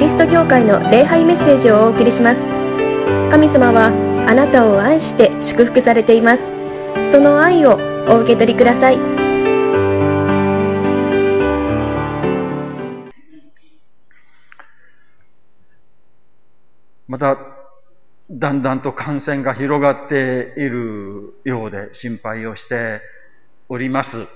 [0.00, 2.40] リスト教会の礼拝メッセージをお送りします。
[3.30, 3.88] 神様は
[4.26, 6.42] あなたを愛して祝福されています。
[7.12, 7.78] その愛を
[8.08, 8.96] お受け取りください。
[17.06, 17.36] また、
[18.30, 23.02] だんだんと感染が広がっているようで心配をして
[23.68, 24.26] おります。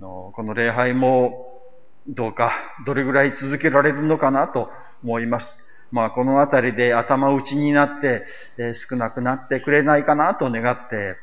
[0.00, 1.61] この礼拝も
[2.06, 2.52] どうか、
[2.84, 4.70] どれぐらい続けられるのかなと
[5.04, 5.56] 思います。
[5.92, 8.24] まあ、このあたりで頭打ちになって、
[8.58, 11.16] え、少なくなってくれないかなと願って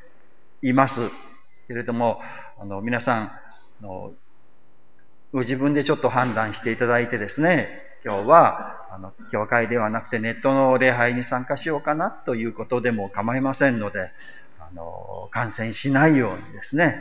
[0.61, 1.09] います。
[1.67, 2.21] けれども、
[2.59, 3.31] あの、皆さん、あ
[3.81, 4.13] の
[5.31, 14.11] ご自分でちょっと判断していただいてですね、今日は、あの、教会ではなくてネットの礼拝に参加しようかなということでも構いませんので、
[14.59, 16.95] あの、感染しないようにですね、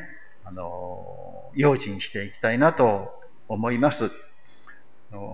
[0.44, 4.10] あの、用心していきたいなと思います。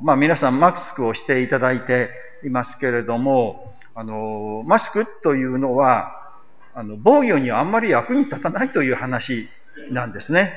[0.03, 2.11] まあ皆さんマスクをしていただいて
[2.45, 6.33] いますけれども、あの、マスクというのは、
[6.75, 9.49] あの、防御にはあんまり役に立たないという話
[9.91, 10.55] なんですね。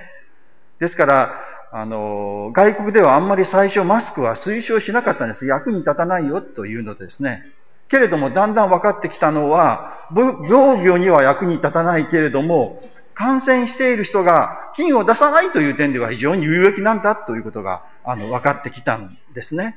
[0.80, 5.46] ですから、あの、外国ではあんまり最初マスクは推奨しなかったんです。
[5.46, 7.44] 役に立たないよというのですね。
[7.88, 12.82] けれども、だんだん分かってきたのは、防御には役に立たないけれども、
[13.18, 19.76] 感染している人が菌を出さないという点では非常に有益なんだということが、あの、分かってきたんですね。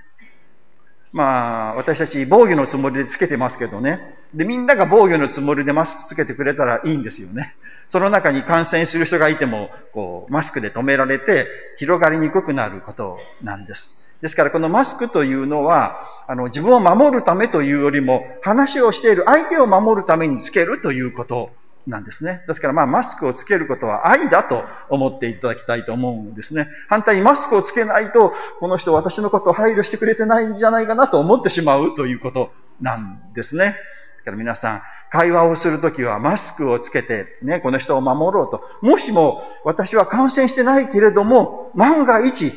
[1.12, 4.18] まあ、私たち防御のつもりでつけてますけどね。
[4.34, 7.56] で、みんなが防御のつもりでマスクつけてくれたらいいんですよね。
[7.88, 11.46] その中に感染する人がいても、こう、マスクで止められて、
[11.78, 13.90] 広がりにくくなることなんです。
[14.20, 15.96] ですから、このマスクというのは、
[16.28, 21.52] あの、自分を守るためというよりも、話をしている相手を守るためにつけるということ
[21.90, 22.42] なんですね。
[22.48, 26.68] ですからまあマスクをつけることは愛だと思っていただきたいと思うんですね。
[26.88, 33.76] 反対にマスクをつけないと、この人私のことを配慮してくれてないんじゃないかなと思ってしまうということなんですね。
[34.12, 38.62] ですから皆さん、会話をするときはマスクをつけて、ね、この人を守ろうと。
[38.80, 42.52] もしも私は感染してないけれども、万が一、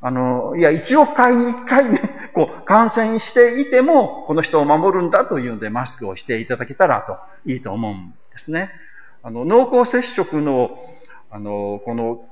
[0.00, 2.00] あの、いや、1億回に1回ね、
[2.34, 7.16] こう、感染していても、この人を守るんだというので、マスクをしていただけたらと、
[7.46, 8.72] いいと思うんですね。
[9.22, 10.76] あの、濃厚接触の、
[11.30, 12.28] あの、この、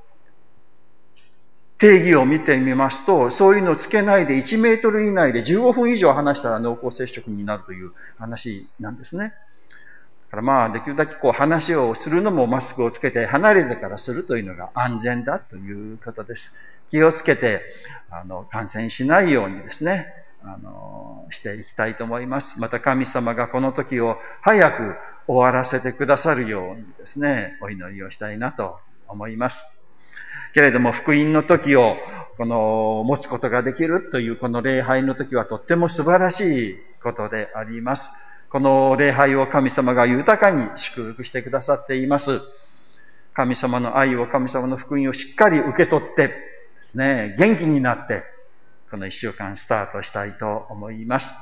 [1.78, 9.32] 定義を見てみますと、そういうのをつけないで1メートル以内で15分以上話したら濃厚接触になるという話なんですね。
[10.24, 16.54] だからまあ、できるだけこう話をするのもマスクをつけて離れてからするというのが安全だということです。
[16.90, 17.62] 気をつけて、
[18.10, 20.06] あの、感染しないようにですね、
[20.44, 22.60] あの、していきたいと思います。
[22.60, 24.96] また神様がこの時を早く
[25.30, 29.62] 終わらせてくださるようにですね、お祈りをしたいなと思います。
[30.54, 31.96] けれども、福音の時を、
[32.36, 38.10] この、持つことができるというこの礼拝の時はとっても素晴らしいことであります。
[38.48, 42.40] この礼拝を神様が豊かに祝福してくださっています。
[43.32, 46.34] 神様の愛を、神様の福音をしっかり受け取ってで
[46.80, 48.24] すね、元気になって、
[48.90, 51.38] この一週間スタートしたいと思います。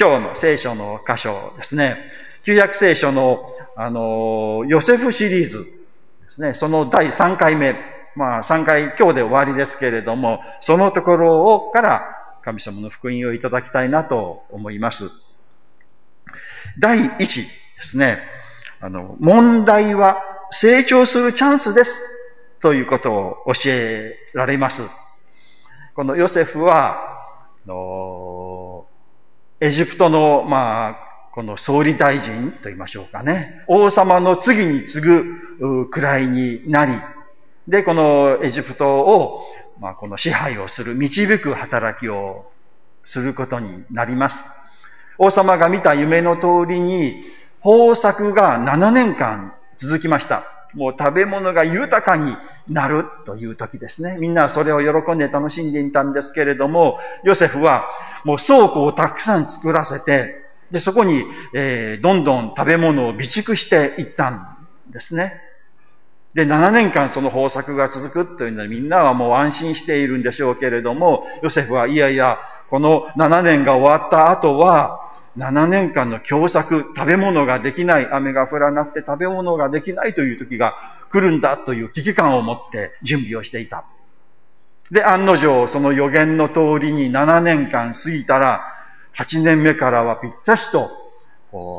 [0.00, 2.25] 今日の聖書の箇所ですね。
[2.46, 6.54] 旧約聖書の、あの、ヨセフシリーズですね。
[6.54, 7.74] その第3回目。
[8.14, 12.06] まあ3回今日で終わりですけれども、そのところをから
[12.42, 15.10] 神様の福音をいただきたいなと思います。
[16.78, 17.46] 第1で
[17.82, 18.20] すね。
[18.80, 22.00] あの、問題は成長するチャンスです。
[22.60, 24.82] ということを教えられます。
[25.96, 26.96] このヨセフは、
[27.66, 28.86] あの
[29.58, 31.05] エジプトの、まあ、
[31.36, 33.62] この総理大臣と言いましょうかね。
[33.66, 36.94] 王様の次に次ぐくらいになり、
[37.68, 39.42] で、このエジプトを、
[39.78, 42.50] まあ、この支配をする、導く働きを
[43.04, 44.46] することになります。
[45.18, 47.22] 王様が見た夢の通りに、
[47.62, 50.44] 豊作が7年間続きました。
[50.72, 52.34] もう食べ物が豊かに
[52.66, 54.16] なるという時ですね。
[54.18, 57.84] みんなそれを喜んで楽しんでいたんですけれども、ヨセフは
[58.24, 61.24] もう倉庫をたくさん作らせて、で、そこに、
[61.54, 64.56] えー、どんどん食べ物を備蓄していったん
[64.90, 65.40] ですね。
[66.34, 75.00] で、7年間その豊作が続くというのはみんなはもう安心しているんでしょうけれども、ヨセフはいやいや、この7年が終わった後は、
[75.38, 80.74] 7年間の共作、食べ物ができない、雨が降らなくて食べ物ができないという時が
[81.10, 83.84] 来るんだという危機感を持って準備をしていた。
[84.90, 88.75] で、案の定、その予言の通りに7年間過ぎたら、
[89.18, 90.90] 8年目からはぴったしと、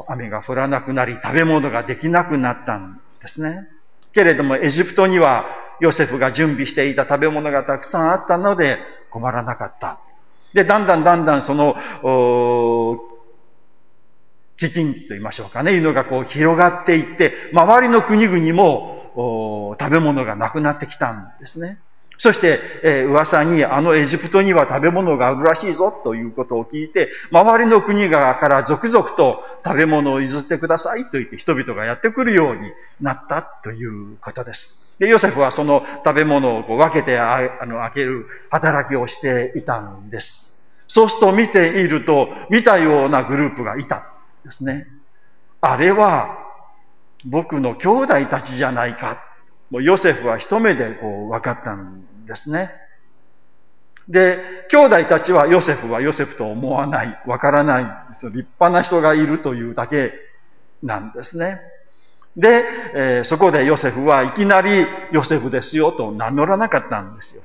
[0.08, 3.68] 雨が降らなくなり、食べ物ができなくなったんですね。
[4.12, 5.46] けれども、エジプトには、
[5.80, 8.80] ヨセフが準備していた食べ物がたくさんあったので、
[9.12, 10.00] 困らなかった。
[10.54, 11.76] で、だんだんだんだんその、
[14.60, 21.80] 飢饉と言いましょうかね、いうのがこう広がっていって、周りの国々も食べ物がなくなってきたんですね。
[22.18, 32.72] そして、えー、噂にあのエジプトには食べ物があるらしいぞということを聞いて、周りの国側から続々と食べ物を譲ってくださいと言って人々がやってくるように
[33.02, 34.96] なったということです。
[35.00, 40.56] で、ヨセフはその食べ物をこう分けてあの開ける働きをしていたんです。
[40.88, 44.04] そうすると見ていると、見たようなグループがいたん
[44.44, 44.88] ですね。
[45.62, 46.48] あれは
[47.26, 49.24] 僕の兄弟たちじゃないか
[49.70, 52.72] もうヨセフは一目でこう分かったんですね。
[54.08, 57.84] で、兄弟たちはヨセフはヨセフと思わない、わからない
[58.14, 60.14] 立派な人がいるというだけ
[60.82, 61.60] なんですね。
[62.38, 67.42] で、えー、そこでヨセフはいきなりヨセフですよと名乗らなかったんですよ。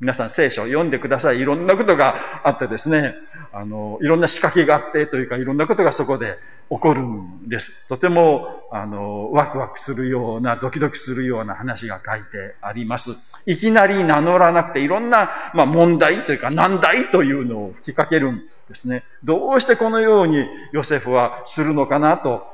[0.00, 1.40] 皆さん聖書を読んでください。
[1.40, 3.14] いろんなことがあってですね、
[3.52, 6.38] あの、いろんな仕掛けがあってというか、いろんなことがそこで
[6.70, 7.70] 起こるんです。
[7.86, 13.10] とても、あの、ワクワクするような、ドキドキするような話が書いてあります。
[13.44, 19.04] いきなり名乗らなくて、いろんな、まあ、問題というか、難題というのを吹きかけるんですね。
[19.22, 22.46] どうしてこのようにヨセフはするのかなと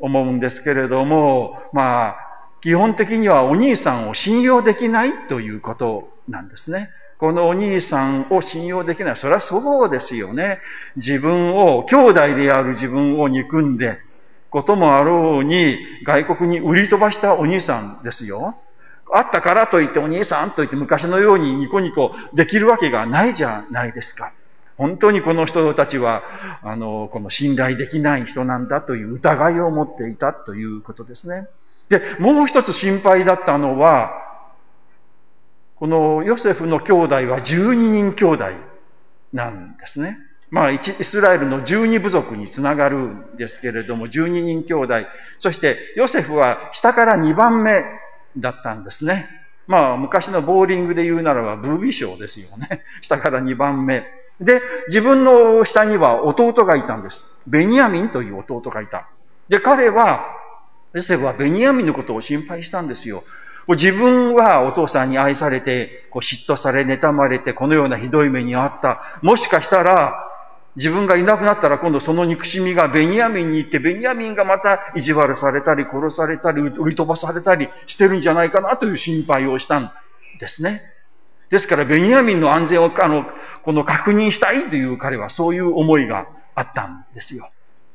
[0.00, 2.16] 思うんですけれども、まあ、
[2.62, 6.90] 基本的にはお兄さんを信用できないということなんですね。
[7.18, 9.16] このお兄さんを信用できない。
[9.16, 10.58] それはそうですよね。
[10.96, 13.98] 自分を、兄弟である自分を憎んで、
[14.50, 18.56] こともあろうに、外国に売り飛ばしたお兄さんですよ。
[19.12, 24.32] あったからといってお兄さんと言って昔のようにニコニコできるわけがないじゃないですか。
[24.76, 26.22] 本当にこの人たちは、
[26.62, 31.46] あの、この信頼できない人なんだという疑いを持っていたということですね。
[31.88, 34.23] で、もう一つ心配だったのは、
[35.84, 38.44] このヨセフの兄弟は12人兄弟
[39.34, 40.16] なんですね。
[40.48, 44.94] まあ、イスラエルの12部族につながるんですけれども、12人兄弟。
[45.40, 47.82] そして、ヨセフは下から2番目
[48.38, 49.28] だったんですね。
[49.66, 52.82] まあ、昔のボーリングで言うならば、ブービー賞ですよね。
[53.02, 54.06] 下から2番目。
[54.40, 57.26] で、自分の下には弟がいたんです。
[57.46, 59.06] ベニヤミンという弟がいた。
[59.50, 60.34] で、彼は、
[60.94, 63.22] ヨセフはベニヤミンのことを心配したんですよ。
[63.68, 69.18] 自分はお父さんに愛されて、こう嫉妬され、妬まれて、このようなひどい目にあった。
[69.22, 70.30] もしかしたら、
[70.76, 79.92] 自分がいなくなったら今度その憎しみがベニヤミンに行って、ベニヤミンがまた意地悪されたり、殺されたり、売り飛ばされたりしてるんじゃないかなという心配をしたん
[80.40, 80.82] ですね。
[81.50, 83.24] ですから、ベニヤミンの安全を、あの、
[83.62, 87.48] この確認したいという彼はそういう思いがあったんですよ。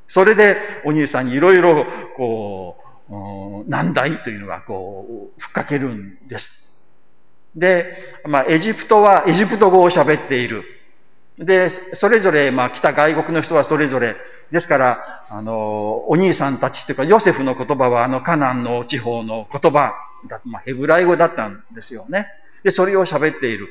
[0.08, 1.86] それで、お兄さんにいろいろ、
[2.16, 2.89] こう、
[3.68, 6.68] 難題というのがこう、ふっかけるんです。
[7.56, 7.94] で、
[8.26, 10.64] まあ、エジプトはエジプト語を喋っている。
[11.38, 14.16] で、それぞれ、まあ、来た外国の人はそれぞれ、
[14.52, 19.94] ですから、あの、お兄さんたちというか、ヨセフの言葉は、あの、カナンの地方の言葉
[20.28, 22.28] だ、まあ、ヘブライ語だったんですよね。
[22.64, 23.70] で、それを喋っている。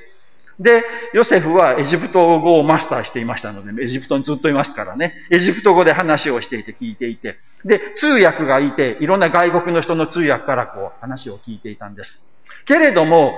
[0.59, 0.83] で、
[1.15, 12.21] ヨセフはエジプト語をマスターしていましたので、エジプトにずっといますからね、エジプト語で話をしていて聞いていて、で、通訳がいて、いろんな外国の人の通訳からこう話を聞いていたんです。
[12.65, 13.35] けれども、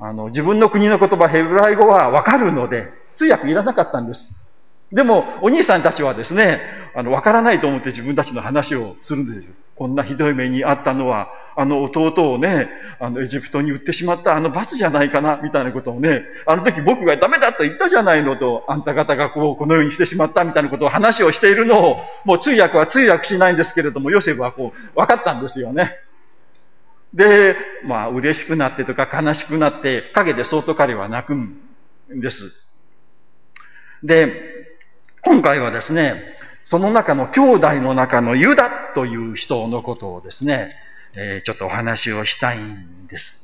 [0.00, 4.30] あの、自分の国の言葉、ヘブライ語はわかるので、通訳いらなかったんです。
[4.92, 6.60] でも、お兄さんたちはですね、
[6.94, 9.54] あの、わからないと思って自分たちの話をするんですよ。
[9.78, 12.68] こんなひどい目にあったのは、あの弟をね、
[12.98, 25.96] あのエジプトに売ってしまったあの罰じゃないかな、みたいなことをね、あの時僕がダメだと言ったじゃないのと、あんた方がこう、このようにしてしまったみたいなことを話をしているのを、もう通訳は通訳しないんですけれども、ヨセフはこう、分かったんですよね。
[27.14, 31.56] で、まあ、嬉しくなってとか悲しくなって、陰で相当彼は泣くん
[32.08, 32.66] です。
[34.02, 34.66] で、
[35.22, 36.34] 今回はですね、
[36.68, 40.68] その中の兄弟の中のユダという人のことをですね、
[41.14, 43.40] えー、ちょっとお話をしたいんです。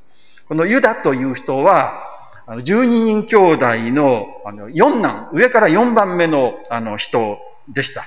[0.47, 2.03] このユダという人は、
[2.47, 8.05] あの12人兄弟のあの四男、上から4番目のあの人でした。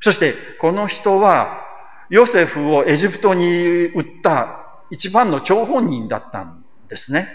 [0.00, 1.60] そして、この人は、
[2.08, 7.28] ヨセフをエジプトに売った一番の張本人だったんですね。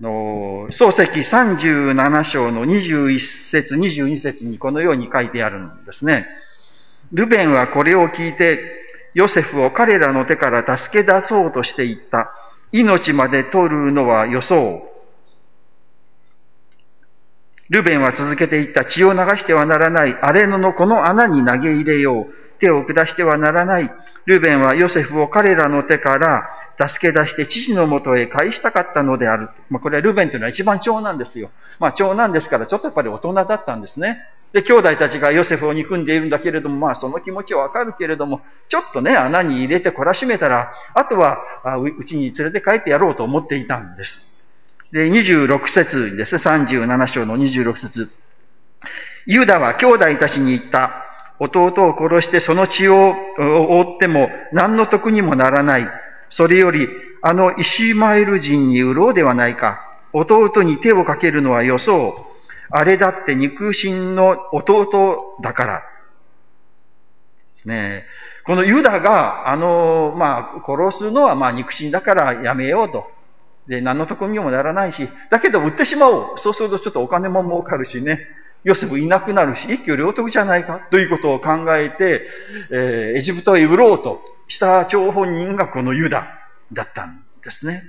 [0.00, 1.02] の漱石
[1.34, 6.26] 37章の21節、22節にこのように書いてあるんですね。
[7.12, 8.60] ルベンはこれを聞いて、
[9.14, 12.32] ヨセフを彼らの手から助け出そうとしていった。
[12.72, 14.86] 命まで取るのは予想。
[17.68, 18.84] ルベンは続けていった。
[18.84, 22.39] 血を流してはならない荒れ野のこの穴に投げ入れよう。
[22.60, 23.90] 手を下してはならない。
[24.26, 26.48] ルーベンはヨセフを彼らの手から
[26.88, 29.48] 助け出して父のもとへ返したかったのである。
[29.70, 31.50] まあ、これはルーベンというのは一番長男ですよ。
[31.78, 34.20] まあ、長男ですからちょっとやっぱり大人だったんですね。
[34.52, 41.38] で、兄弟たちがヨセフを憎んでいるんだけれども、まあその気持ちはわかるけれども、ちょっとね、穴に入れて懲らしめたら、あとは
[41.98, 44.26] うちに連れて帰ってやろうと思っていたんです。
[44.90, 48.10] で、26節ですね、37章の26節
[49.26, 51.09] ユダは兄弟たちに言った。
[51.40, 55.88] 弟を殺してその血を覆っても何の得にもならない。
[56.28, 56.86] それより、
[57.22, 59.90] あのイシマエル人に売ろうではないか。
[60.12, 62.30] 弟に手をかけるのはよそう。
[62.70, 65.82] あれだって肉親の弟だから。
[67.64, 68.04] ね
[68.44, 73.10] このユダが、あの、まあ、殺すのはまあ肉親だからやめようと。
[73.66, 76.38] で、何の得にもならないし、だけど売ってしまおう。
[76.38, 78.26] そうするとちょっとお金も儲かるしね。
[78.64, 82.26] ヨセフいなくなるし、一挙両得じゃないかということを考えて、
[82.70, 86.26] えー、エジプトへ売ろうとした張本人がこのユダ
[86.72, 87.84] だったんですね。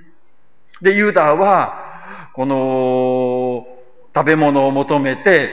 [0.80, 3.66] で、ユダは、この、
[4.14, 5.50] 食べ物を求めて、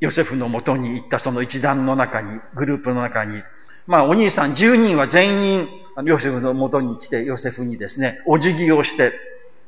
[0.00, 3.42] ヨセフのもとに行ったその一団の中に、グループの中に、
[3.86, 5.68] まあお兄さん10人は全員
[6.04, 9.12] ヨセフのもとに来て、ヨセフにですね、お辞儀をして、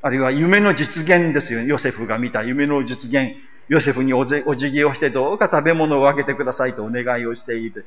[0.00, 1.60] あるいは夢の実現ですよ。
[1.60, 3.36] ヨセフが見た夢の実現。
[3.72, 7.86] ヨセフにお辞儀をしてどうか食べ物をあげてくださいとお願いをしている。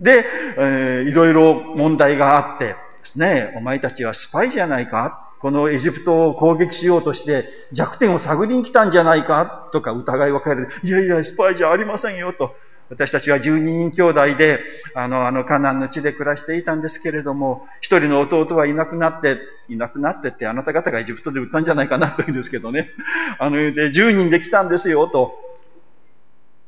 [0.00, 0.24] で、
[0.56, 5.28] えー、いろいろ問題があってですね、お前たちはスパイじゃないか？
[5.38, 9.68] このエジプトを攻撃しようとして弱点を探りに来たんじゃないか？
[9.72, 10.70] とか疑い分かれる。
[10.82, 12.56] いやいや、スパイじゃありませんよと。
[12.90, 22.90] 私たちは12人兄弟で、あの、あの、カナンの地で暮らしていたんですけれども、一人の弟はいなくなって、いなくなってって、あなた方がエジプトで売ったんじゃないかなと言うんですけどね。
[23.38, 25.38] あの、で、10人で来たんですよ、と。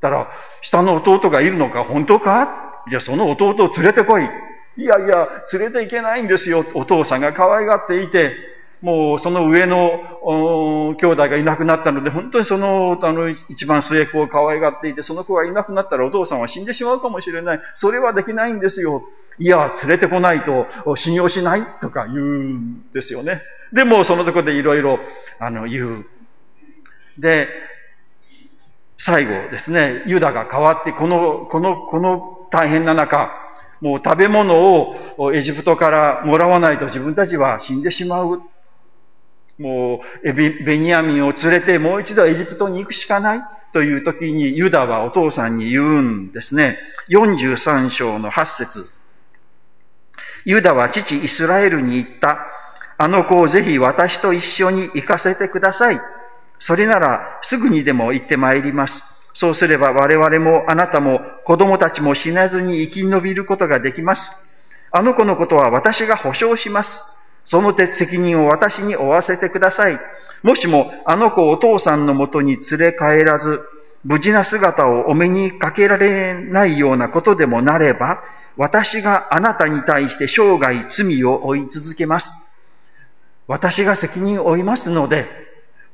[0.01, 2.85] たら、下の弟がいるのか、本当か？
[2.89, 4.29] じゃあその弟を連れてこい。
[4.77, 6.65] いやいや、連れて行けないんですよ。
[6.75, 8.35] お父さんが可愛がっていて、
[8.83, 17.61] もうその上の兄弟がいなくなったので、本当にその、あの、一番末っ子を可愛がっていて、その子がいなくなったらお父さんは死んでしまうかもしれない。
[17.77, 19.05] それはできないんですよ。
[19.39, 23.43] いや、連れてこないと信用しないとか言うんですよね。
[23.73, 24.99] でも、そのとこでいろいろ、
[25.39, 26.07] あの、言う。
[27.19, 27.49] で、
[28.99, 33.31] 最後ですね、ユダが変わって、この、この、この大変な中、
[33.81, 38.43] もう食べ物をエジプトからもらわないと自分たちは死んでしまう。
[39.63, 43.41] もうベニヤミンを連れてもう一度エジプトに行くしかない
[43.73, 46.79] という時にユダはお父さんに言うんですね。
[47.09, 48.91] 43章の8節
[50.45, 52.47] ユダは父イスラエルに言った。
[52.99, 56.01] あの子をぜひ私と一緒に行かせてください。
[56.59, 59.05] それならすぐにでも行ってまいります。
[59.35, 64.31] そうすれば我々もあなたも子供たちも死なずに生き延びることができます。
[64.91, 67.01] あの子のことは私が保証します。
[67.45, 69.99] その責任を私に負わせてください。
[70.43, 73.61] もしもあの子をお父さんのもとに連れ帰らず、
[74.05, 78.23] 無事な姿をお目にかけられないようなことでもなれば、
[78.57, 82.33] 私があなたに対して生涯罪を負い続けます。
[83.47, 85.27] 私が責任を負いますので、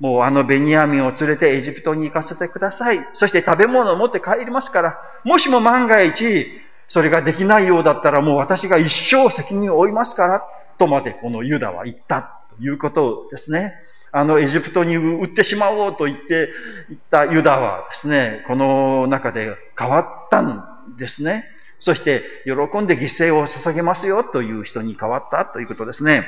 [0.01, 3.07] もうあのベニヤミンを連れてエジプトに行かせてください。
[3.15, 6.47] そして食べ物を持って帰りますから、もしも万が一、
[6.89, 10.45] それができないようだったらもう私が一生責任を負いますから、
[10.79, 13.75] とまでこのユダは言ったということですね。
[14.11, 16.51] あの、エジプトに売ってしまおうと言って、
[16.89, 21.45] 言ったユダはですね、この中で変わったんですね。
[21.79, 26.25] そして、喜んで犠牲を捧げますよという人に変わったということですね。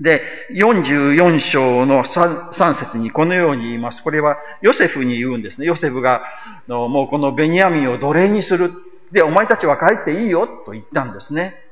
[0.00, 4.02] で、44章の 3, 3節にこのように言います。
[4.02, 5.66] これはヨセフに言うんですね。
[5.66, 6.24] ヨセフが、
[6.68, 8.72] もうこのベニヤミンを奴隷にする。
[9.10, 11.67] で、お前たちは帰っていいよと言ったんですね。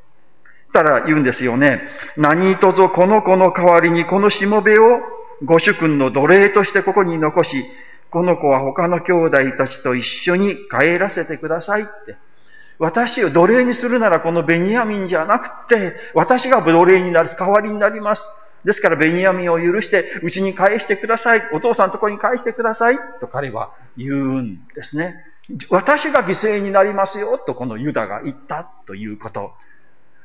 [0.76, 1.80] たら言うんですよね。
[2.18, 5.00] 何とぞこの子の代わりにこのしもべを
[5.42, 7.64] ご主君の奴隷としてここに残し、
[8.11, 12.16] この子は他の兄弟たちと一緒に帰らせてくださいって。
[12.78, 18.28] 私を奴隷にするならこのベニヤミンじゃなくて、私が奴隷になる、代わりになります。
[18.64, 21.42] ですからベニヤミンを許して、うちに返してください。
[21.54, 22.99] お父さんのとこに返してください。
[23.21, 25.25] と彼は言うんですね。
[25.71, 27.38] 私が犠牲になりますよ。
[27.38, 29.52] とこのユダが言ったということ。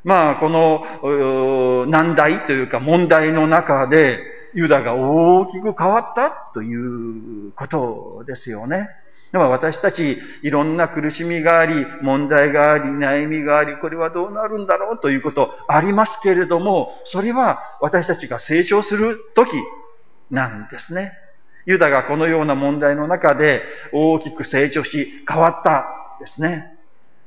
[0.04, 4.20] まあ、この難題というか問題の中で、
[4.54, 8.90] ユダが大きく変わったということですよね。
[9.32, 19.52] でも私たちいろんな苦しみがあり、問題があり、悩みがあり、これはどうなるんだろうということありますけれども、それは私たちが成長する時
[20.30, 21.14] なんですね。
[21.66, 25.86] ユダがこのような問題の中で大きく成長し変わった
[26.20, 26.81] ですね。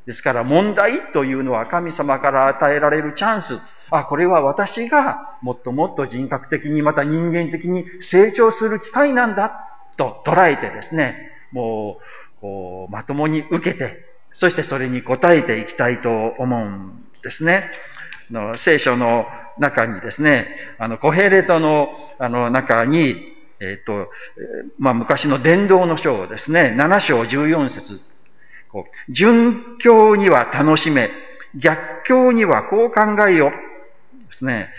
[0.06, 3.60] ですから問題というのは神様から与えられるチャンス。
[3.90, 9.52] あ、これは私がもっともっと人格的にまた人間的に成長する機会なんだ
[9.96, 11.98] と捉えてですね、も
[12.42, 17.70] う、まともに受けて、そしてそれに応えていきたいと思うんですね。
[18.30, 19.26] の聖書の
[19.58, 24.10] 中にですね、あの、コヘレトのあの中に、えっ、と、
[24.78, 28.00] まあ、昔の伝道の章ですね、7章14節、
[29.08, 31.10] 順境には楽しめ、
[31.56, 33.52] 逆境にはこう考えよ。
[34.30, 34.70] ですね。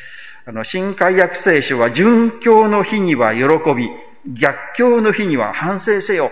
[0.45, 3.89] あの、新海約聖書は、順境の日には喜び、
[4.27, 6.31] 逆境の日には反省せよ。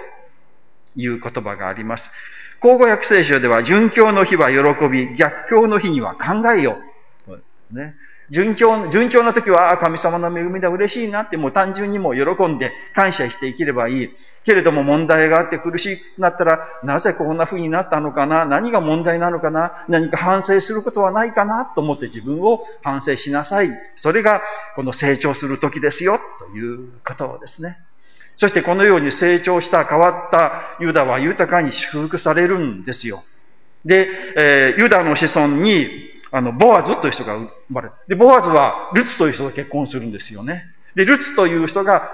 [0.96, 2.12] いう言葉があります。
[2.60, 6.78] 口語訳聖書では、順境の日は喜び、逆境の日には考えよ
[7.28, 7.32] う。
[7.38, 7.96] ですね。
[8.30, 14.10] 順調、順調な時は、神様の恵みだ、嬉しいなって、もう単純にも喜んで感謝して生きればいい。
[14.44, 18.46] けれども問題があって苦しくなったら、なぜこんな風になったのかな？
[18.46, 19.86] 何が問題なのかな？
[19.88, 23.72] 何か反省することはないかなと思って自分を反省しなさい。
[23.96, 24.42] それが、
[24.76, 27.78] この成長する時ですよ、ということですね。
[28.36, 33.24] そしてこのように成長した変わったユダは豊かに祝福されるんですよ。
[33.86, 35.88] で、えー、ユダの子孫に
[36.36, 40.66] あの、ボアズという人が生まれで、ボアズはルツという人と結婚するんですよね。
[40.96, 42.10] で、ルツという人が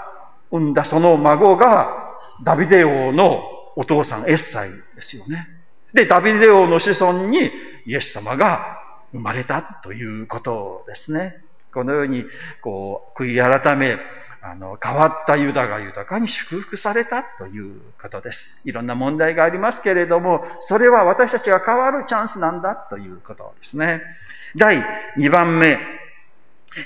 [0.51, 3.41] 産んだその孫が、ダビデ王の
[3.77, 5.47] お父さんエッサイですよね。
[5.93, 7.49] で、ダビデ王の子孫に
[7.85, 8.77] イエス様が
[9.13, 11.37] 生まれたということですね。
[11.79, 12.25] このように、
[12.59, 13.97] こう、悔い改め、
[14.41, 18.59] あの、変わったユダが豊かに祝福されたということです。
[18.65, 24.01] いろんな問題がありますけれども、それは私たちが変わるチャンスなんだということですね。
[24.57, 24.83] 第
[25.17, 25.79] 2番目、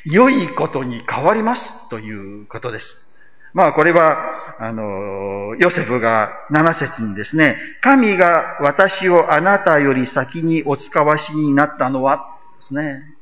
[0.06, 3.16] 良いことに変わりますということです。
[3.52, 12.30] まあこれは、あの、ヨセフが7節にですね、神が私をあなたより先にお使わしになったのは、
[12.64, 13.13] ですね。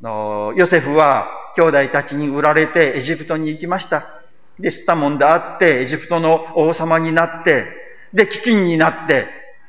[0.00, 4.20] のヨセフは兄弟たちに売られてエジプトに行きました。
[4.58, 7.66] で、スタモンであって、エジプトの王様になって、
[8.12, 9.26] で、飢饉になって、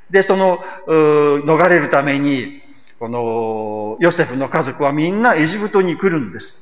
[0.10, 2.62] で、その、逃れるために、
[3.00, 6.58] この、ヨセフの家族はみんなエジプトに来るんです。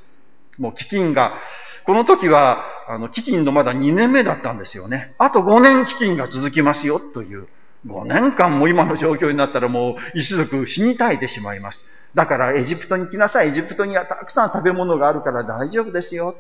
[0.58, 1.38] もう飢饉が、
[1.86, 5.14] この時は、あの、飢饉のまだ2年目だったんですよね。
[5.20, 7.48] あと5年飢饉が続きますよ、という。
[7.86, 11.86] 5年間も今の状況になったらもう一族死に絶えてしまいます。
[12.16, 13.50] だからエジプトに来なさい。
[13.50, 16.36] エジプトにはたくさん食べ物があるから大丈夫ですよ。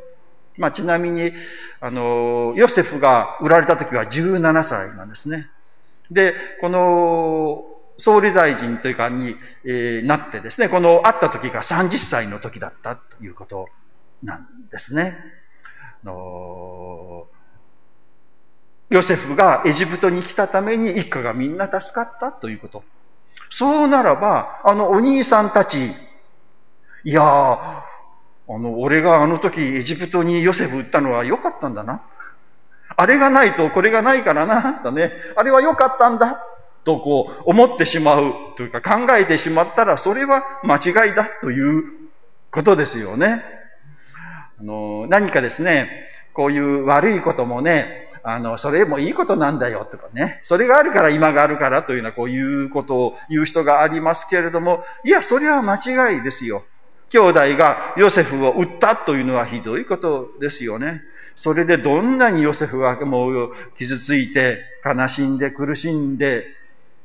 [0.58, 1.34] まあ、ちなみに、
[1.82, 5.50] あの、ヨセフが売られた時は17歳なんですね。
[6.10, 7.66] で、この、
[7.98, 9.36] 総理大臣というかに、
[9.66, 13.68] えー、なってですね、この会った時が30歳の時だったということ
[14.24, 15.18] なんですね。
[16.04, 17.28] あの
[18.90, 22.84] ヨセフがエジプトに来たために一家がみんな助かったということ。
[23.50, 25.92] そうならば、あのお兄さんたち、
[27.04, 27.84] いやー、あ
[28.48, 32.04] の、俺があの時エジプトにヨセフ売ったのは良かったんだな。
[32.98, 35.12] あれがないとこれがないからな、だね。
[35.36, 36.44] あれは良かったんだ。
[36.86, 41.84] とこう思ってしまうというか考えてしまったらそれは間違いだという
[42.52, 43.44] ことですよね。
[44.60, 45.90] あの、何かですね、
[46.34, 50.40] こういう悪いこともね、あの、それもいいことなんだよとかね。
[50.42, 56.64] それがあるから今があるからというようなこういうことを言う人がありますけれども、いや、それは間違いですよ。
[57.10, 61.04] 兄弟がヨセフを撃ったというのはひどいことですよね。
[61.36, 66.48] それでどんなにヨセフはもう傷ついて、悲しんで苦しんで、で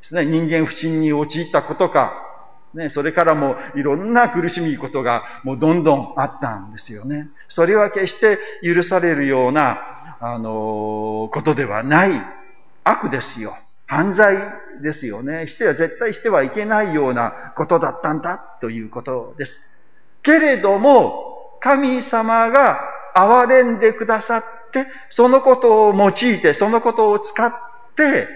[0.01, 2.31] すね、人間不信に陥ったことか、
[2.73, 7.29] ね、それからもいろんな苦しみことがもうどんどんあったんですよね。
[7.49, 12.23] それは決して許されるようなあの、ことではない
[12.85, 13.57] 悪ですよ。
[13.87, 14.37] 犯罪
[14.83, 15.47] ですよね。
[15.47, 19.61] しては絶対してはいけないようなことだったんだということです。
[20.23, 22.81] けれども、神様が
[23.15, 27.53] 憐れんでくださって、そのことを用いて、そのことを使っ
[27.97, 28.29] て、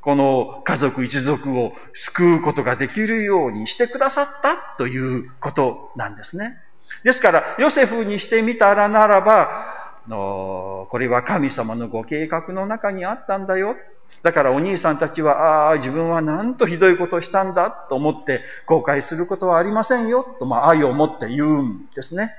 [0.00, 6.56] この家族一族を救うことができるようにしてくださったということなんですね。
[7.04, 9.71] ですから、ヨセフにしてみたらならば、
[10.08, 13.76] の、これは神様のご計画の中にあったんだよ。
[14.22, 22.34] だからお兄さんたちは、ああ、自分はなんとひどいことをしたんだと思って後悔することはありませんよ、と、まあ愛を持って言うんですね。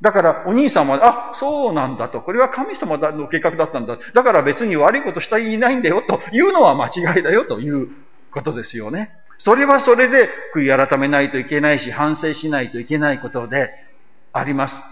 [0.00, 2.20] だからお兄さんは、あ、そうなんだと。
[2.20, 3.98] これは神様の計画だったんだ。
[4.14, 7.88] だから別に悪いことしたいないんだよというのは間違いだよという
[8.30, 9.12] ことですよね。
[9.38, 13.70] それはそれで悔い改めないといけないし、反省しないといけないことで
[14.32, 14.82] あります。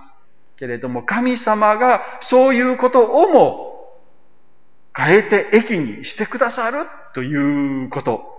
[0.57, 3.75] けれども、神様がそういうことをも
[4.97, 8.33] 変えて益にしてくださるということ。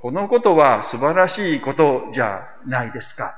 [0.00, 3.36] このことは素晴らしいことじゃないですか。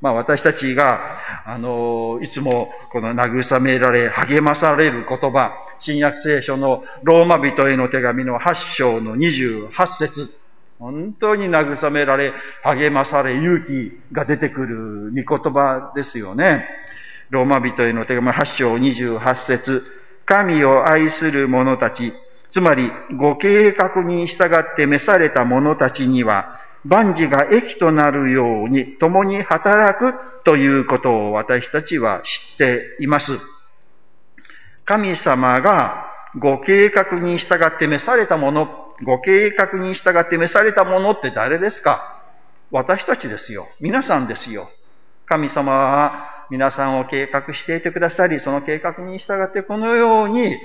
[0.00, 1.00] まあ私たちが、
[1.46, 10.30] あの、いつもこの慰められ、励まされる言葉、新約聖書のローマ人への手紙の8章の28節
[10.82, 12.32] 本当に慰められ、
[12.64, 16.66] 励まされ、勇気が出てくる御言葉ですよね。
[17.32, 19.86] ローマ人への手紙8章28節
[20.26, 22.12] 神を愛する者たち、
[22.50, 30.12] つまりご計画に従って召された者たちには、万事が益となるように共に働く
[30.44, 33.38] ということを私たちは知っています。
[34.84, 42.20] 神様がご計画に従って召されたもの、ご計画に従って召されたものって誰ですか？
[42.70, 43.68] 私たちですよ。
[43.80, 44.70] 皆さんですよ。
[45.24, 50.58] 神様は皆さんを計画していてくださり、その計画に従ってこのように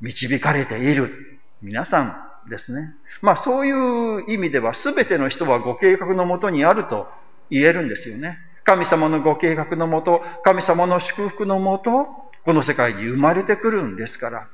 [0.00, 1.12] 導かれている。
[1.60, 2.00] 皆さ
[2.46, 2.94] んですね。
[3.20, 7.06] まあそういう意味では全ての人はご計画のもとにあると
[7.50, 8.38] 言えるんですよね。
[8.64, 12.06] 神様のご計画のもと、神様の祝福のもと、
[12.46, 14.46] この世界に生まれてくるんですから。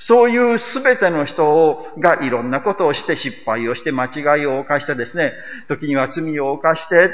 [0.00, 5.32] そういう全ての人がいろんなことをして失敗をして間違いを犯してですね、
[5.68, 7.12] 時には罪を犯して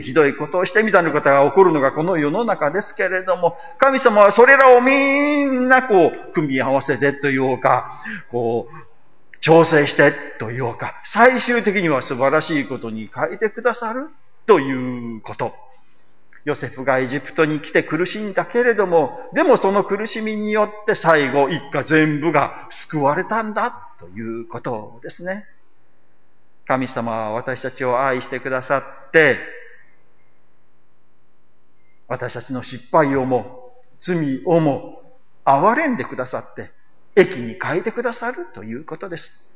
[0.00, 8.92] ひどいことをしてみたいなことが起こるのがこの世の中ですけれども、神様はそれらをみんなこう、組み合わせてというか、こう、
[9.40, 14.08] 調整してというか、最終的には素晴らしいことに変えてくださる
[14.46, 15.52] ということ。
[16.44, 25.46] ヨセフがエジプトに来て苦しんだけれども、でもその苦しみによって最後一家全部が救われたんだということですね。
[26.66, 29.38] 神様は私たちを愛してくださって、
[32.12, 35.02] 私たちの失敗をも、罪をも、
[35.46, 36.70] 憐れんでくださって、
[37.16, 39.50] 駅に変えてくださるということです。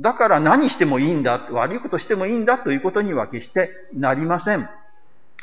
[0.00, 4.68] だから何してもいいんだ、悪いことしてもいいんだということには決してなりません。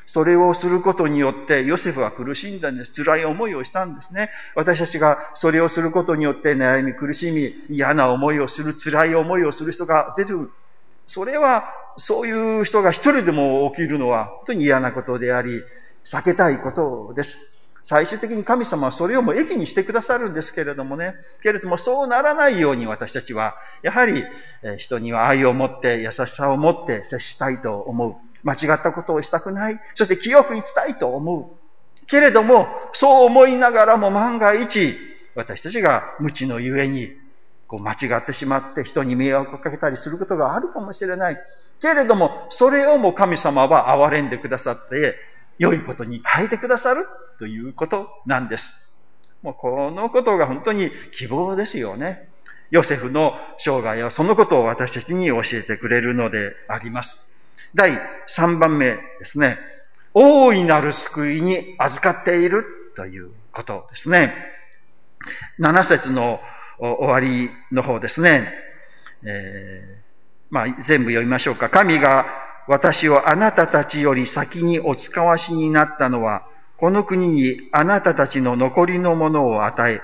[0.08, 2.92] それをすることによって、ヨセフは苦しんだんです。
[2.92, 4.30] 辛い思いをしたんですね。
[4.54, 10.52] 私たちがそれをすることによって悩み、苦しみ、嫌な思いをする、辛い思いをする人が出る。
[11.08, 11.64] それは、
[11.96, 15.64] そういう人が一人でも起きるのは、本当に嫌なことであり、
[16.06, 17.40] 避けたいことです。
[17.84, 21.16] 最終的に神様はそれをも益にしてくださるんですけれどもね。
[21.42, 24.24] けれどもそうならないように私たちは、やはり
[24.78, 28.16] 人には愛を持って優しさを持って接したいと思う。
[28.44, 29.80] 間違ったことをしたくない。
[29.96, 32.06] そして清く生きたいと思う。
[32.08, 34.98] けれども、そう思いながらも万が一、
[35.36, 37.12] 私たちが無知のゆえに、
[37.68, 41.38] こう間違ってしまって人に迷惑をかけたりすることがあるかもしれない。
[41.80, 45.16] けれども、それをも神様は憐れんでくださって、
[45.62, 47.06] 良いことに変えてくださる
[47.38, 48.90] ということなんです。
[49.44, 52.30] もうこのことが本当に希望ですよね。
[52.72, 57.24] ヨセフの生涯はそのことを私たちに教えてくれるのであります。
[57.76, 57.92] 第
[58.28, 59.60] 3番目ですね。
[60.16, 64.34] 大いなる救いに預かっているということですね。
[65.60, 66.40] 7節の
[66.80, 68.52] 終わりの方ですね。
[69.24, 71.70] えー、まあ、全部読みましょうか。
[71.70, 76.44] 神が私をあなたたちより先にお使わしになったのは、
[76.78, 80.02] この国にあなたたちの残りのものを与え、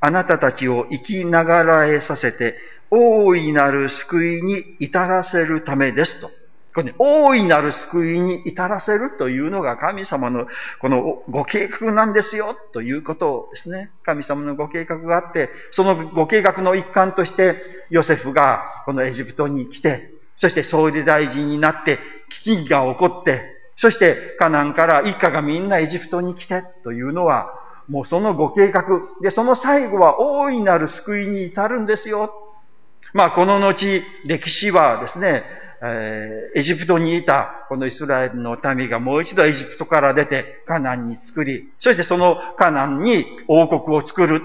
[0.00, 2.56] あなたたちを生きながらえさせて、
[2.90, 6.30] 大いなる救いに至らせるためですと。
[6.74, 10.48] これね、大いなる救いに至らせるというのが神様の
[10.80, 13.90] このご計画なんですよということですね。
[14.02, 17.56] 神様のご計画があって、そのご計画の一環として、
[17.90, 21.98] ヨセフがこのエジプトに来て、そして総理大臣になって
[22.44, 23.42] 飢饉が起こって、
[23.76, 27.52] そしてカナンから一家がみんなエジプトに来てというのは、
[27.88, 28.84] もうそのご計画。
[29.20, 32.32] で、その最後は大いなる救いに至るんですよ。
[33.12, 35.44] まあ、この後、歴史はですね、
[35.82, 44.42] えー、エジプトにいたこのイスラエルの民がもう一度エジプトから出てカナンに作り、そしてそのカナンに王国を作る。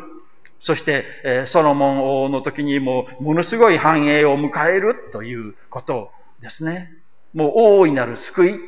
[0.60, 6.91] そして、ソロモン王の時にもものすごい繁栄を迎えるということですね。
[7.34, 8.60] もう大いなる救い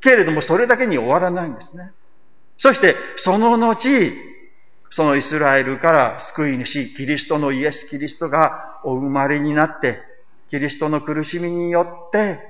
[0.00, 1.92] けれどもそれだけに終わらないんですね。
[2.58, 3.76] そしてその後、
[4.90, 10.00] そのイスラエルから救い主、キリストのイエス・キリストがお生まれになって、
[10.48, 12.40] キリストの苦しみによって、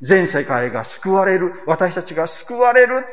[0.00, 3.04] 全世界が救われる、私たちが救われる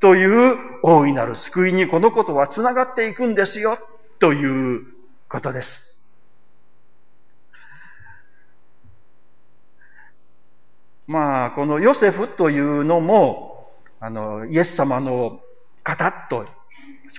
[0.00, 3.78] という大いなる救いにこのことは繋がっていくんですよ、
[4.22, 4.84] という
[5.28, 6.00] ことです。
[11.08, 15.40] まあ、このヨセフというのも、あの、イエス様の
[15.82, 16.46] 方と、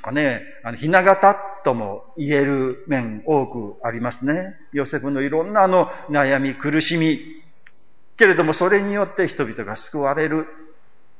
[0.01, 4.55] かね、あの、ひな形とも言える面多くありますね。
[4.71, 7.19] ヨセフのいろんなあの悩み、苦しみ、
[8.15, 10.47] けれどもそれによって人々が救われる。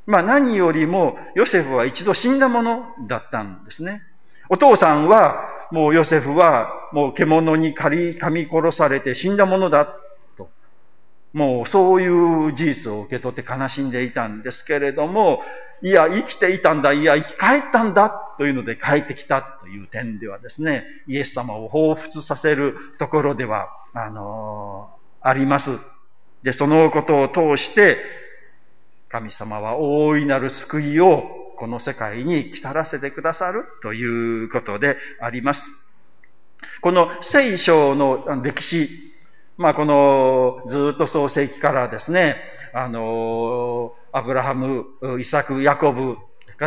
[0.06, 4.02] まあ何よりもヨセフは一度死んだものだったんですね。
[4.48, 9.88] お父さんはもうヨセフはもう獣に狩り、噛み殺されて死んだものだ
[10.38, 10.52] と。
[11.34, 15.42] もうそういう事実を受け取って悲しんでいたんですけれども、
[15.82, 25.80] いや、生きていたんだ、いや、生き返ったんだというので帰ってきたという点ではですね、イエス様を彷彿させるところでは、あのー、あります。
[26.44, 27.98] で、そのことを通して、
[29.10, 35.70] 神様は大いなる救いをこの世界に来たらせてくださるということであります。
[36.82, 38.90] この聖書の歴史、
[39.58, 42.38] まあこのずっと創世記からですね、
[42.74, 44.86] あの、アブラハム、
[45.20, 46.18] イサク、ヤコブ、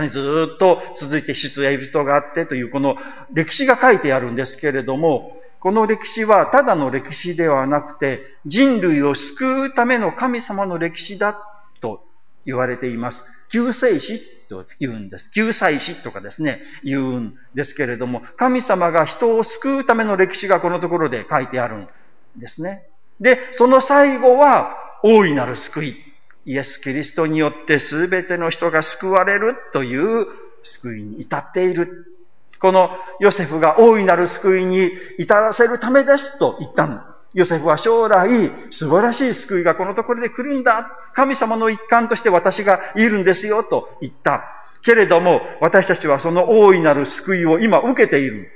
[0.08, 2.96] ずっと続いて出エジプトがあってというこの
[3.32, 11.40] 歴史が書いてあるんですけれども、この歴史はただの歴史ではなくて人類を救うための神様の歴史だ
[11.80, 12.04] と
[12.44, 13.24] 言われています。
[13.48, 15.30] 救世史と言うんです。
[15.30, 21.88] 救済史とかですね、言うんですけれども、神様が人を救うための歴史がこのところで書いてあるん
[22.36, 22.88] ですね。
[23.20, 25.96] で、その最後は大いなる救い。
[26.44, 30.26] イエス・キリストによって全ての人が救われるという
[30.62, 32.12] 救いに至っている。
[32.58, 40.90] このヨセフが大いなる救いに至らせるためですと言ったんヨセフは将来素晴らしい救いがこのところで来るんだ。
[41.12, 44.42] 神様の一環として私がいるんですよと言った。
[44.80, 48.50] けれども私たちはその大いなる救いを今受けている。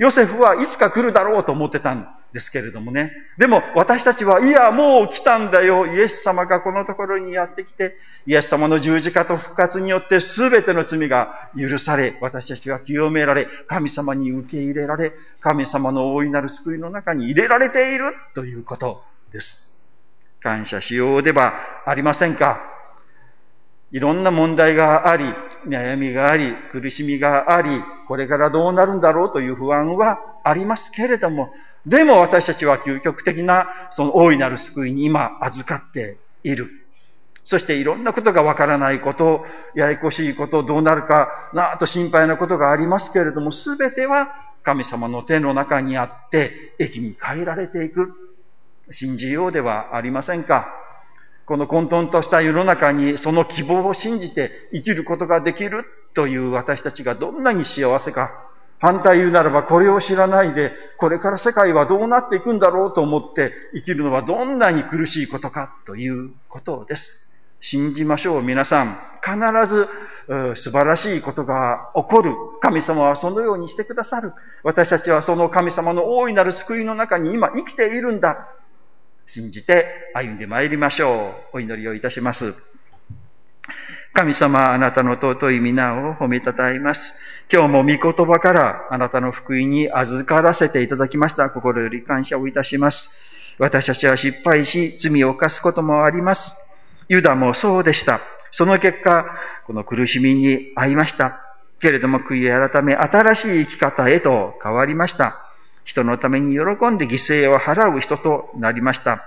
[0.00, 3.12] ヨセフはいつか来るだろうと思ってたんですけれどもね。
[3.36, 5.86] でも私たちは、いや、もう来たんだよ。
[5.86, 19.70] イエス様がこのところにやってきて、イエス様の十字架と復活によって全ての罪が許され、私たちは清められ、神様に受け入れられ、神様の大いなる救いの中に入れられているということです。
[20.42, 21.52] 感謝しようでは
[21.84, 22.58] ありませんか。
[23.92, 25.26] いろんな問題があり、
[25.66, 31.52] 悩みがあり、苦しみがあり、これからどうなるんだろうという不安はありますけれども、
[31.86, 36.70] でも私たちは究極的なその大いなる救いに今預かっている。
[37.44, 39.44] そしていろんなことがわからないこと、
[39.74, 44.28] ややこしいこと、どうなるかなぁと心配なことがありますけれども、すべては
[44.62, 48.12] 神様の手の中にあって、駅に変えられていく。
[48.92, 50.79] 信じようではありませんか。
[51.50, 55.84] この混沌とした世の中にその希望を信じて生きることができる
[56.14, 58.30] という私たちがどんなに幸せか。
[58.78, 67.28] 反対言うならばこれを知らないで、これから世界はどうなっていくんだろうと思って生きるのはどんなに苦しいことかということです。
[67.58, 69.00] 信じましょう、皆さん。
[69.20, 69.36] 必
[69.66, 69.88] ず
[70.54, 72.32] 素晴らしいことが起こる。
[72.60, 74.34] 神様はそのようにしてくださる。
[74.62, 78.46] 私たちはその神様の大いなる救いの中に今生きているんだ。
[79.32, 81.58] 信じて歩んでまいりましょう。
[81.58, 82.52] お祈りをいたします。
[84.12, 87.14] 神様、あなたの尊い皆を褒めたたえます。
[87.48, 93.08] 今日も御言葉からあなたの福音に預からせていただきました心より感謝をいたします。
[93.58, 96.56] 私たちは失敗し、罪を犯すこともあります。
[97.08, 98.20] ユダもそうでした。
[98.50, 99.26] その結果、
[99.64, 101.38] この苦しみに遭いました。
[101.78, 105.49] けれども悔い改め、新しい生き方へと変わりました。
[105.90, 109.24] 人のために喜んで犠牲を払う人となりました。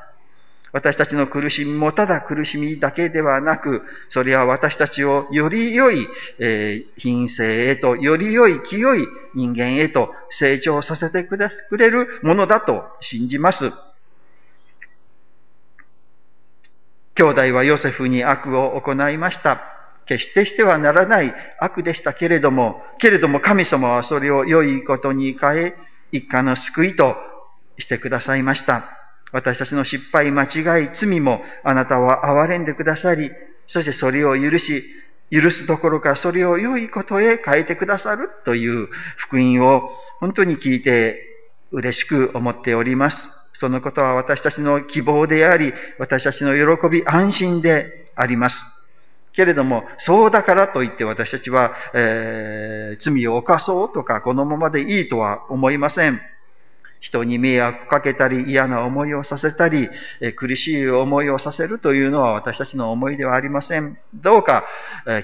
[0.71, 6.07] 私たちの苦しみもただ苦しみだけではなく、それは私たちをより良い、
[6.39, 13.73] えー、品性へと、より良い清い人間へと成長させてくれるものだと信じます。
[17.15, 19.61] 兄弟はヨセフに悪を行いました。
[20.05, 25.75] 決してしてはならない悪でしたけれども、けれども神様はそれを良いことに変え、
[26.13, 27.17] 一家の救いと
[27.79, 28.85] してくださいました。
[29.31, 33.31] 私たちの失敗、間違い、罪もあなたは憐れんでくださり、
[33.67, 34.83] そしてそれを許し、
[35.31, 41.17] 許すどころかそれを良いことへ変えてくださるという福音を本当に聞いて
[41.71, 43.27] 嬉しく思っております。
[43.53, 48.72] そのことは私たちの希望であり、私たちの喜び、安心であります。
[49.35, 56.21] けれども、そうだからといって私たちは、えー、罪を犯そうとか、このままでいいとは思いません。
[57.03, 59.89] 人に迷惑かけたり嫌な思いをさせたり、
[60.37, 63.97] 苦しい思いをさせるというのは私たちの思いではありません。
[64.13, 64.65] どうか、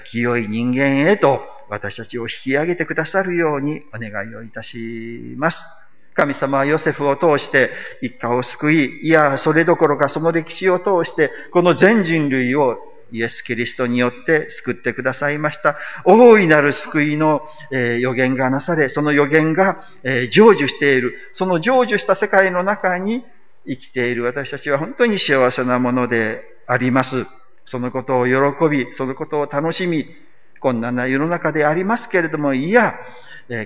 [0.04, 5.64] 清い人間へと私たちを引き上げてくださるようにお願いをいたします。
[6.12, 7.70] 神様はヨセフを通して
[8.02, 12.76] 一家を救い、いや、それどころかその歴史を通して、この全人類を
[13.12, 15.76] イエス・キリストによって救ってくださいました。
[16.04, 21.14] 大いなる救いの、え、予言がなされ、その予言が、え、成就している。
[21.34, 23.24] その成就した世界の中に
[23.66, 27.26] 生きている私たちは本当に幸せなものであります。
[27.66, 30.06] そのことを喜び、そのことを楽しみ、
[30.60, 32.98] 困難な世の中でありますけれども、いや、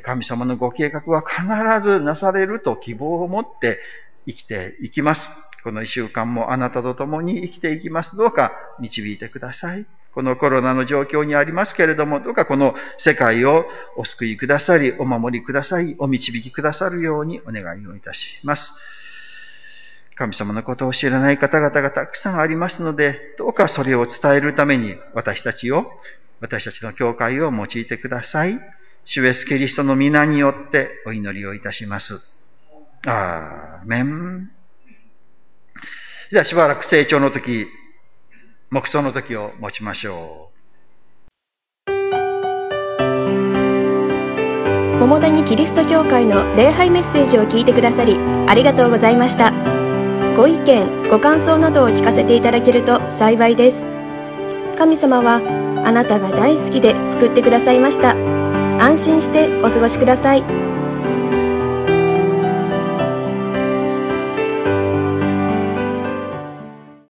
[0.02, 1.42] 神様のご計画は必
[1.82, 3.78] ずなされると希望を持って
[4.26, 5.28] 生きていきます。
[5.64, 8.14] この一週間もあなたと共に生きていきます。
[8.16, 9.86] どうか導いてください。
[10.12, 13.64] このコロナの状況にありますけれども、どうかこの世界を
[13.96, 18.72] お救いくださり、お守りください、お導きくださるようにお願いをいたします。
[20.14, 25.90] 神様のことを知らない方々がたくさんありますので、どうかそれを伝えるために私たちを、
[26.40, 28.60] 私たちの教会を用いてください。
[29.06, 32.20] 主イエスキリストの皆によってお祈りをいたします。
[33.06, 34.63] アーメン。
[36.34, 37.68] じゃあしばらく成長の時、
[38.70, 40.50] 黙想の時を持ちましょ
[41.86, 41.90] う。
[44.98, 48.18] 桃谷キリスト教会の礼拝メッセージを聞いてくださり
[48.48, 49.52] ありがとうございました。
[50.36, 53.78] ご意見、ご感想などを聞かせていただけると幸いです。
[54.76, 55.36] 神様は
[55.86, 58.16] あなたが大好きで救ってくださいました。
[58.82, 60.63] 安心してお過ごしください。